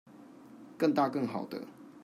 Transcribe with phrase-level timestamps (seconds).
[0.79, 1.61] 更大更好的